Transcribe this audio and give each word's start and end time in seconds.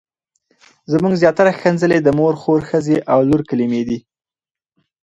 زموږ 0.91 1.13
زياتره 1.21 1.49
ښکنځلې 1.57 1.97
د 2.01 2.07
مور، 2.17 2.33
خور، 2.41 2.59
ښځې 2.69 2.97
او 3.11 3.19
لور 3.27 3.41
کلمې 3.49 3.81
دي. 3.87 3.97